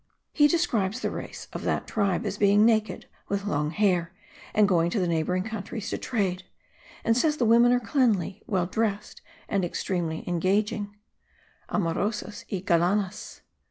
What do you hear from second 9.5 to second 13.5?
extremely engaging (amorosas y galanas).